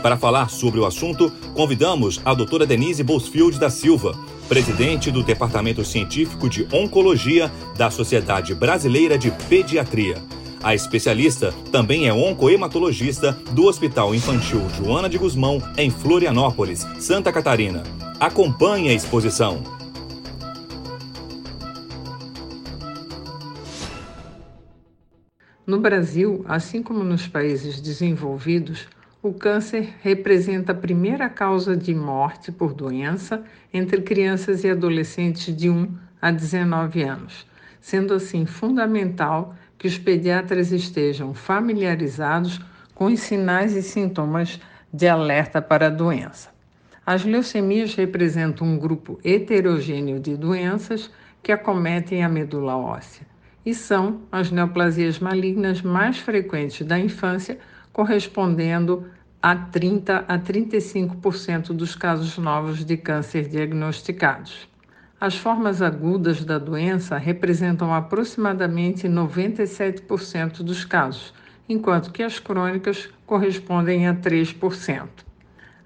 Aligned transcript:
para 0.00 0.16
falar 0.16 0.48
sobre 0.48 0.80
o 0.80 0.86
assunto, 0.86 1.30
convidamos 1.54 2.20
a 2.24 2.34
doutora 2.34 2.66
Denise 2.66 3.02
Bosfield 3.02 3.58
da 3.58 3.70
Silva, 3.70 4.16
presidente 4.48 5.10
do 5.10 5.22
Departamento 5.22 5.84
Científico 5.84 6.48
de 6.48 6.66
Oncologia 6.72 7.50
da 7.76 7.90
Sociedade 7.90 8.54
Brasileira 8.54 9.16
de 9.16 9.30
Pediatria. 9.48 10.16
A 10.62 10.74
especialista 10.74 11.54
também 11.72 12.06
é 12.06 12.12
oncohematologista 12.12 13.32
do 13.52 13.64
Hospital 13.64 14.14
Infantil 14.14 14.60
Joana 14.76 15.08
de 15.08 15.16
Guzmão, 15.16 15.62
em 15.76 15.90
Florianópolis, 15.90 16.86
Santa 16.98 17.32
Catarina. 17.32 17.82
Acompanhe 18.18 18.90
a 18.90 18.92
exposição. 18.92 19.62
No 25.66 25.78
Brasil, 25.78 26.44
assim 26.48 26.82
como 26.82 27.04
nos 27.04 27.28
países 27.28 27.80
desenvolvidos, 27.80 28.88
o 29.22 29.34
câncer 29.34 29.96
representa 30.00 30.72
a 30.72 30.74
primeira 30.74 31.28
causa 31.28 31.76
de 31.76 31.94
morte 31.94 32.50
por 32.50 32.72
doença 32.72 33.44
entre 33.72 34.00
crianças 34.00 34.64
e 34.64 34.70
adolescentes 34.70 35.54
de 35.54 35.68
1 35.68 35.94
a 36.22 36.30
19 36.30 37.02
anos, 37.02 37.46
sendo 37.80 38.14
assim 38.14 38.46
fundamental 38.46 39.54
que 39.76 39.86
os 39.86 39.98
pediatras 39.98 40.72
estejam 40.72 41.34
familiarizados 41.34 42.60
com 42.94 43.06
os 43.06 43.20
sinais 43.20 43.74
e 43.76 43.82
sintomas 43.82 44.58
de 44.92 45.06
alerta 45.06 45.60
para 45.60 45.88
a 45.88 45.90
doença. 45.90 46.48
As 47.04 47.24
leucemias 47.24 47.94
representam 47.94 48.66
um 48.66 48.78
grupo 48.78 49.18
heterogêneo 49.22 50.18
de 50.18 50.34
doenças 50.34 51.10
que 51.42 51.52
acometem 51.52 52.24
a 52.24 52.28
medula 52.28 52.76
óssea 52.76 53.26
e 53.64 53.74
são 53.74 54.22
as 54.32 54.50
neoplasias 54.50 55.18
malignas 55.18 55.82
mais 55.82 56.18
frequentes 56.18 56.86
da 56.86 56.98
infância 56.98 57.58
correspondendo 57.92 59.06
a 59.42 59.56
30 59.56 60.24
a 60.28 60.38
35% 60.38 61.72
dos 61.72 61.94
casos 61.94 62.36
novos 62.36 62.84
de 62.84 62.96
câncer 62.96 63.48
diagnosticados. 63.48 64.68
As 65.20 65.36
formas 65.36 65.82
agudas 65.82 66.44
da 66.44 66.58
doença 66.58 67.18
representam 67.18 67.94
aproximadamente 67.94 69.06
97% 69.06 70.62
dos 70.62 70.84
casos, 70.84 71.34
enquanto 71.68 72.10
que 72.10 72.22
as 72.22 72.38
crônicas 72.38 73.08
correspondem 73.26 74.08
a 74.08 74.14
3%. 74.14 75.08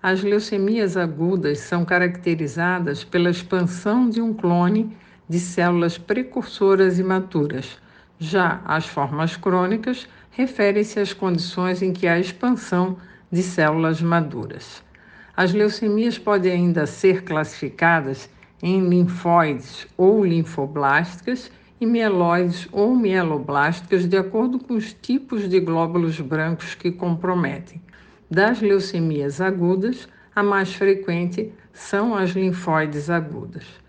As 0.03 0.23
leucemias 0.23 0.97
agudas 0.97 1.61
são 1.61 1.85
caracterizadas 1.85 3.05
pela 3.05 3.31
expansão 3.31 4.09
de 4.09 4.21
um 4.21 4.35
clone 4.35 4.97
de 5.29 5.41
células 5.41 5.97
precursoras 5.97 6.99
imaturas. 6.99 7.79
Já 8.27 8.63
as 8.65 8.87
formas 8.87 9.37
crônicas 9.37 10.09
referem-se 10.31 10.99
às 10.99 11.13
condições 11.13 11.83
em 11.83 11.93
que 11.93 12.07
há 12.07 12.19
expansão 12.19 12.97
de 13.31 13.43
células 13.43 14.01
maduras. 14.01 14.83
As 15.37 15.53
leucemias 15.53 16.17
podem 16.17 16.53
ainda 16.53 16.87
ser 16.87 17.25
classificadas 17.25 18.31
em 18.63 18.89
linfóides 18.89 19.87
ou 19.95 20.25
linfoblásticas 20.25 21.53
e 21.79 21.85
mieloides 21.85 22.67
ou 22.73 22.97
mieloblásticas 22.97 24.09
de 24.09 24.17
acordo 24.17 24.59
com 24.59 24.73
os 24.73 24.95
tipos 24.95 25.47
de 25.47 25.61
glóbulos 25.61 26.19
brancos 26.19 26.75
que 26.75 26.91
comprometem. 26.91 27.79
Das 28.31 28.63
leucemias 28.63 29.39
agudas, 29.39 30.09
a 30.35 30.43
mais 30.43 30.73
frequente 30.75 31.53
são 31.75 32.17
as 32.17 32.31
linfóides 32.31 33.11
agudas. 33.11 33.84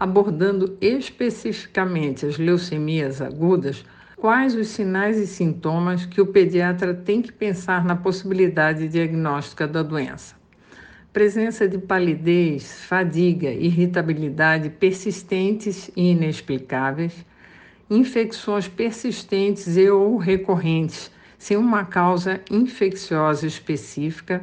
Abordando 0.00 0.78
especificamente 0.80 2.24
as 2.24 2.38
leucemias 2.38 3.20
agudas, 3.20 3.84
quais 4.16 4.54
os 4.54 4.68
sinais 4.68 5.18
e 5.18 5.26
sintomas 5.26 6.06
que 6.06 6.22
o 6.22 6.26
pediatra 6.26 6.94
tem 6.94 7.20
que 7.20 7.30
pensar 7.30 7.84
na 7.84 7.94
possibilidade 7.94 8.88
diagnóstica 8.88 9.68
da 9.68 9.82
doença. 9.82 10.34
Presença 11.12 11.68
de 11.68 11.76
palidez, 11.76 12.80
fadiga, 12.86 13.50
irritabilidade 13.50 14.70
persistentes 14.70 15.90
e 15.94 16.12
inexplicáveis, 16.12 17.26
infecções 17.90 18.66
persistentes 18.66 19.76
e 19.76 19.90
ou 19.90 20.16
recorrentes 20.16 21.10
sem 21.36 21.58
uma 21.58 21.84
causa 21.84 22.40
infecciosa 22.50 23.46
específica, 23.46 24.42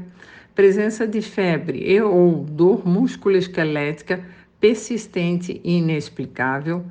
presença 0.54 1.08
de 1.08 1.22
febre 1.22 1.80
e 1.80 2.00
ou 2.00 2.44
dor 2.44 2.88
musculoesquelética 2.88 4.24
persistente 4.60 5.62
e 5.64 5.78
inexplicável, 5.78 6.86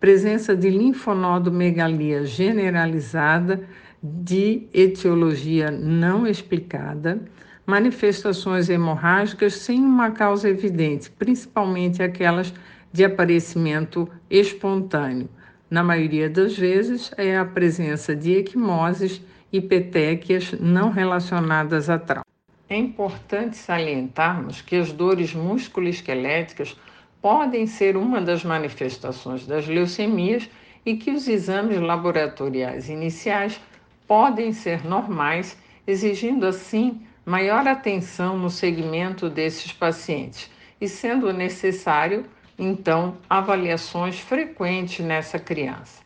presença 0.00 0.56
de 0.56 0.68
linfonodomegalia 0.68 2.24
generalizada 2.24 3.62
de 4.02 4.66
etiologia 4.74 5.70
não 5.70 6.26
explicada, 6.26 7.22
manifestações 7.64 8.68
hemorrágicas 8.68 9.54
sem 9.54 9.80
uma 9.80 10.10
causa 10.10 10.48
evidente, 10.48 11.08
principalmente 11.10 12.02
aquelas 12.02 12.52
de 12.92 13.04
aparecimento 13.04 14.08
espontâneo. 14.28 15.28
Na 15.70 15.82
maioria 15.82 16.28
das 16.28 16.58
vezes, 16.58 17.12
é 17.16 17.38
a 17.38 17.44
presença 17.44 18.14
de 18.14 18.36
equimoses 18.36 19.22
e 19.52 19.60
petequias 19.60 20.52
não 20.60 20.90
relacionadas 20.90 21.88
a 21.88 21.98
trauma. 21.98 22.26
É 22.68 22.76
importante 22.76 23.56
salientarmos 23.56 24.60
que 24.60 24.76
as 24.76 24.92
dores 24.92 25.34
musculoesqueléticas 25.34 26.76
podem 27.22 27.68
ser 27.68 27.96
uma 27.96 28.20
das 28.20 28.44
manifestações 28.44 29.46
das 29.46 29.68
leucemias 29.68 30.50
e 30.84 30.96
que 30.96 31.12
os 31.12 31.28
exames 31.28 31.80
laboratoriais 31.80 32.88
iniciais 32.88 33.60
podem 34.08 34.52
ser 34.52 34.84
normais, 34.84 35.56
exigindo 35.86 36.44
assim 36.44 37.00
maior 37.24 37.66
atenção 37.68 38.36
no 38.36 38.50
segmento 38.50 39.30
desses 39.30 39.72
pacientes 39.72 40.50
e 40.80 40.88
sendo 40.88 41.32
necessário, 41.32 42.26
então, 42.58 43.16
avaliações 43.30 44.18
frequentes 44.18 45.04
nessa 45.04 45.38
criança. 45.38 46.02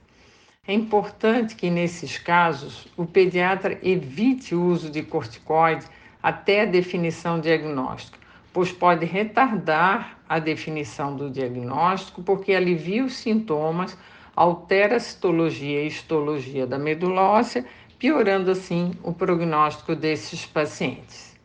É 0.68 0.74
importante 0.74 1.54
que, 1.54 1.70
nesses 1.70 2.18
casos, 2.18 2.86
o 2.96 3.06
pediatra 3.06 3.78
evite 3.82 4.54
o 4.54 4.62
uso 4.62 4.90
de 4.90 5.02
corticoide 5.02 5.86
até 6.22 6.62
a 6.62 6.66
definição 6.66 7.40
diagnóstica, 7.40 8.18
pois 8.52 8.70
pode 8.70 9.06
retardar 9.06 10.15
a 10.28 10.38
definição 10.38 11.14
do 11.14 11.30
diagnóstico, 11.30 12.22
porque 12.22 12.52
alivia 12.52 13.04
os 13.04 13.14
sintomas, 13.14 13.96
altera 14.34 14.96
a 14.96 15.00
citologia 15.00 15.82
e 15.82 15.86
histologia 15.86 16.66
da 16.66 16.78
medula 16.78 17.22
óssea, 17.22 17.64
piorando 17.98 18.50
assim 18.50 18.92
o 19.02 19.12
prognóstico 19.12 19.94
desses 19.94 20.44
pacientes. 20.44 21.36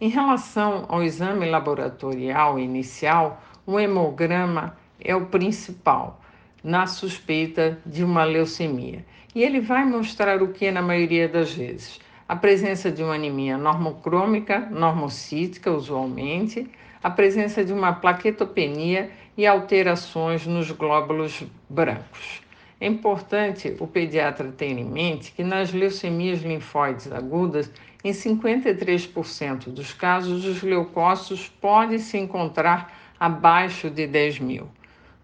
Em 0.00 0.08
relação 0.08 0.84
ao 0.88 1.02
exame 1.02 1.48
laboratorial 1.48 2.58
inicial, 2.58 3.42
o 3.66 3.80
hemograma 3.80 4.76
é 5.00 5.14
o 5.16 5.26
principal 5.26 6.20
na 6.62 6.86
suspeita 6.86 7.78
de 7.84 8.04
uma 8.04 8.24
leucemia. 8.24 9.04
E 9.34 9.42
ele 9.42 9.60
vai 9.60 9.84
mostrar 9.84 10.42
o 10.42 10.48
que 10.48 10.70
na 10.70 10.80
maioria 10.80 11.28
das 11.28 11.52
vezes? 11.52 12.00
A 12.28 12.34
presença 12.34 12.90
de 12.90 13.02
uma 13.02 13.14
anemia 13.14 13.58
normocrômica, 13.58 14.60
normocítica, 14.70 15.70
usualmente, 15.70 16.70
a 17.02 17.10
presença 17.10 17.64
de 17.64 17.72
uma 17.72 17.92
plaquetopenia 17.92 19.10
e 19.36 19.46
alterações 19.46 20.46
nos 20.46 20.70
glóbulos 20.70 21.44
brancos. 21.68 22.42
É 22.80 22.86
importante 22.86 23.76
o 23.78 23.86
pediatra 23.86 24.50
ter 24.50 24.78
em 24.78 24.84
mente 24.84 25.32
que 25.32 25.42
nas 25.42 25.72
leucemias 25.72 26.42
linfóides 26.42 27.12
agudas, 27.12 27.70
em 28.02 28.10
53% 28.10 29.70
dos 29.70 29.92
casos, 29.92 30.44
os 30.44 30.62
leucócitos 30.62 31.48
podem 31.48 31.98
se 31.98 32.18
encontrar 32.18 32.92
abaixo 33.18 33.90
de 33.90 34.06
10 34.06 34.38
mil. 34.40 34.68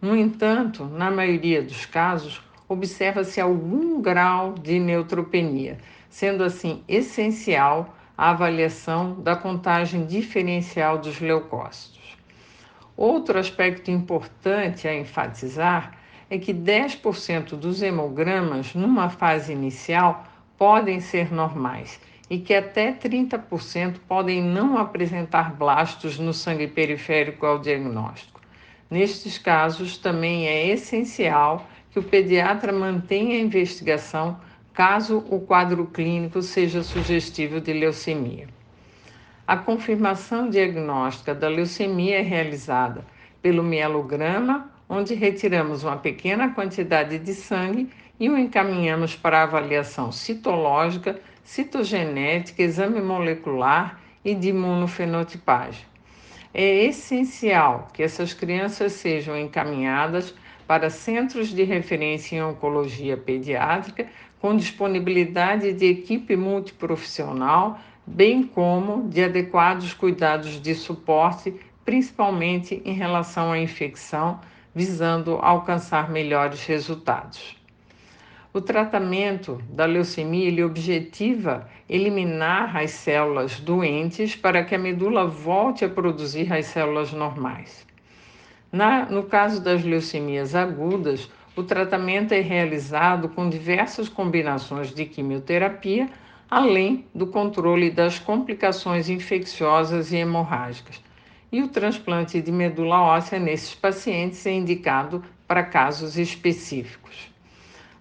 No 0.00 0.16
entanto, 0.16 0.84
na 0.84 1.10
maioria 1.10 1.62
dos 1.62 1.84
casos, 1.84 2.42
observa-se 2.68 3.40
algum 3.40 4.00
grau 4.00 4.54
de 4.54 4.78
neutropenia, 4.78 5.78
sendo 6.10 6.44
assim 6.44 6.82
essencial 6.86 7.96
a 8.18 8.30
avaliação 8.30 9.18
da 9.22 9.34
contagem 9.34 10.04
diferencial 10.04 10.98
dos 10.98 11.20
leucócitos. 11.20 12.18
Outro 12.94 13.38
aspecto 13.38 13.90
importante 13.90 14.86
a 14.86 14.94
enfatizar 14.94 15.96
é 16.28 16.36
que 16.36 16.52
10% 16.52 17.56
dos 17.56 17.80
hemogramas 17.80 18.74
numa 18.74 19.08
fase 19.08 19.52
inicial 19.52 20.26
podem 20.58 21.00
ser 21.00 21.32
normais 21.32 21.98
e 22.28 22.38
que 22.38 22.52
até 22.52 22.92
30% 22.92 23.96
podem 24.06 24.42
não 24.42 24.76
apresentar 24.76 25.54
blastos 25.54 26.18
no 26.18 26.34
sangue 26.34 26.68
periférico 26.68 27.46
ao 27.46 27.58
diagnóstico. 27.58 28.40
Nestes 28.90 29.38
casos, 29.38 29.96
também 29.96 30.46
é 30.46 30.66
essencial 30.68 31.66
que 31.90 31.98
o 31.98 32.02
pediatra 32.02 32.72
mantenha 32.72 33.36
a 33.36 33.40
investigação 33.40 34.38
caso 34.80 35.22
o 35.28 35.38
quadro 35.38 35.84
clínico 35.84 36.40
seja 36.40 36.82
sugestivo 36.82 37.60
de 37.60 37.70
leucemia. 37.70 38.48
A 39.46 39.54
confirmação 39.54 40.48
diagnóstica 40.48 41.34
da 41.34 41.48
leucemia 41.48 42.20
é 42.20 42.22
realizada 42.22 43.04
pelo 43.42 43.62
mielograma, 43.62 44.70
onde 44.88 45.12
retiramos 45.12 45.84
uma 45.84 45.98
pequena 45.98 46.54
quantidade 46.54 47.18
de 47.18 47.34
sangue 47.34 47.90
e 48.18 48.30
o 48.30 48.38
encaminhamos 48.38 49.14
para 49.14 49.42
avaliação 49.42 50.10
citológica, 50.10 51.20
citogenética, 51.44 52.62
exame 52.62 53.02
molecular 53.02 54.00
e 54.24 54.34
de 54.34 54.48
imunofenotipagem. 54.48 55.84
É 56.54 56.84
essencial 56.86 57.88
que 57.92 58.02
essas 58.02 58.32
crianças 58.32 58.92
sejam 58.92 59.38
encaminhadas 59.38 60.34
para 60.66 60.88
centros 60.88 61.48
de 61.48 61.64
referência 61.64 62.36
em 62.36 62.42
oncologia 62.42 63.14
pediátrica 63.14 64.06
com 64.40 64.56
disponibilidade 64.56 65.72
de 65.72 65.86
equipe 65.86 66.36
multiprofissional 66.36 67.78
bem 68.06 68.42
como 68.42 69.08
de 69.08 69.22
adequados 69.22 69.94
cuidados 69.94 70.60
de 70.60 70.74
suporte, 70.74 71.54
principalmente 71.84 72.82
em 72.84 72.92
relação 72.92 73.52
à 73.52 73.58
infecção, 73.58 74.40
visando 74.74 75.38
alcançar 75.40 76.10
melhores 76.10 76.64
resultados. 76.64 77.56
O 78.52 78.60
tratamento 78.60 79.62
da 79.70 79.84
leucemia 79.84 80.48
ele 80.48 80.64
objetiva 80.64 81.68
eliminar 81.88 82.76
as 82.76 82.90
células 82.90 83.60
doentes 83.60 84.34
para 84.34 84.64
que 84.64 84.74
a 84.74 84.78
medula 84.78 85.24
volte 85.24 85.84
a 85.84 85.88
produzir 85.88 86.52
as 86.52 86.66
células 86.66 87.12
normais. 87.12 87.86
Na, 88.72 89.06
no 89.06 89.22
caso 89.24 89.62
das 89.62 89.84
leucemias 89.84 90.54
agudas, 90.56 91.30
o 91.56 91.62
tratamento 91.62 92.32
é 92.32 92.40
realizado 92.40 93.28
com 93.28 93.48
diversas 93.48 94.08
combinações 94.08 94.94
de 94.94 95.04
quimioterapia 95.04 96.08
além 96.50 97.06
do 97.14 97.28
controle 97.28 97.90
das 97.90 98.18
complicações 98.18 99.08
infecciosas 99.08 100.12
e 100.12 100.16
hemorrágicas. 100.16 101.00
E 101.52 101.62
o 101.62 101.68
transplante 101.68 102.40
de 102.40 102.50
medula 102.50 103.00
óssea 103.00 103.38
nesses 103.38 103.74
pacientes 103.74 104.44
é 104.46 104.52
indicado 104.52 105.22
para 105.46 105.62
casos 105.62 106.18
específicos. 106.18 107.30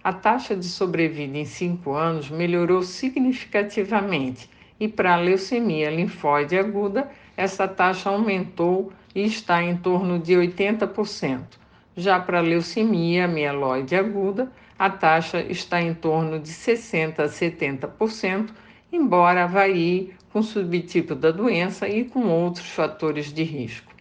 A 0.02 0.12
taxa 0.12 0.56
de 0.56 0.66
sobrevida 0.66 1.38
em 1.38 1.44
5 1.44 1.92
anos 1.92 2.30
melhorou 2.30 2.82
significativamente 2.82 4.50
e 4.80 4.88
para 4.88 5.14
a 5.14 5.16
leucemia 5.16 5.90
linfóide 5.90 6.58
aguda, 6.58 7.08
essa 7.36 7.68
taxa 7.68 8.08
aumentou 8.08 8.92
e 9.14 9.22
está 9.24 9.62
em 9.62 9.76
torno 9.76 10.18
de 10.18 10.32
80%. 10.32 11.59
Já 11.96 12.20
para 12.20 12.40
leucemia 12.40 13.26
mieloide 13.26 13.96
aguda, 13.96 14.50
a 14.78 14.88
taxa 14.88 15.40
está 15.42 15.80
em 15.80 15.92
torno 15.92 16.38
de 16.38 16.50
60% 16.50 17.18
a 17.18 17.24
70%, 17.24 18.50
embora 18.92 19.46
varie 19.46 20.14
com 20.32 20.38
o 20.38 20.42
subtipo 20.42 21.14
da 21.14 21.30
doença 21.30 21.88
e 21.88 22.04
com 22.04 22.26
outros 22.28 22.70
fatores 22.70 23.32
de 23.32 23.42
risco. 23.42 23.92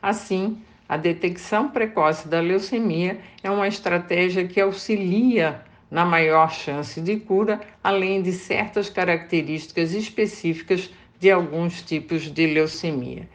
Assim, 0.00 0.58
a 0.86 0.96
detecção 0.98 1.70
precoce 1.70 2.28
da 2.28 2.40
leucemia 2.40 3.18
é 3.42 3.50
uma 3.50 3.66
estratégia 3.66 4.46
que 4.46 4.60
auxilia 4.60 5.62
na 5.90 6.04
maior 6.04 6.52
chance 6.52 7.00
de 7.00 7.16
cura, 7.16 7.60
além 7.82 8.20
de 8.20 8.32
certas 8.32 8.90
características 8.90 9.94
específicas 9.94 10.90
de 11.18 11.30
alguns 11.30 11.80
tipos 11.82 12.30
de 12.30 12.46
leucemia. 12.46 13.28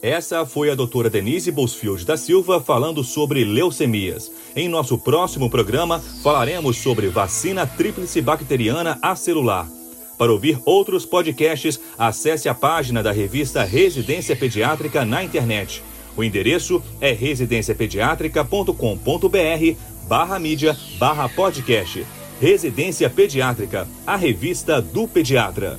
Essa 0.00 0.46
foi 0.46 0.70
a 0.70 0.76
doutora 0.76 1.10
Denise 1.10 1.50
Bosfield 1.50 2.06
da 2.06 2.16
Silva 2.16 2.60
falando 2.60 3.02
sobre 3.02 3.44
leucemias. 3.44 4.30
Em 4.54 4.68
nosso 4.68 4.96
próximo 4.96 5.50
programa, 5.50 5.98
falaremos 6.22 6.76
sobre 6.76 7.08
vacina 7.08 7.66
tríplice 7.66 8.20
bacteriana 8.20 8.96
acelular. 9.02 9.68
Para 10.16 10.30
ouvir 10.32 10.56
outros 10.64 11.04
podcasts, 11.04 11.80
acesse 11.98 12.48
a 12.48 12.54
página 12.54 13.02
da 13.02 13.10
revista 13.10 13.64
Residência 13.64 14.36
Pediátrica 14.36 15.04
na 15.04 15.24
internet. 15.24 15.82
O 16.16 16.22
endereço 16.22 16.80
é 17.00 17.10
residenciapediatrica.com.br 17.12 19.76
barra 20.08 20.38
mídia 20.38 20.76
barra 20.98 21.28
podcast. 21.28 22.06
Residência 22.40 23.10
Pediátrica, 23.10 23.88
a 24.06 24.14
revista 24.16 24.80
do 24.80 25.08
pediatra. 25.08 25.76